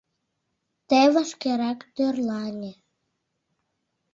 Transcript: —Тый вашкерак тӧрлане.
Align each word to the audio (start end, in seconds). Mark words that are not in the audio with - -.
—Тый 0.89 1.05
вашкерак 1.15 1.79
тӧрлане. 1.95 2.71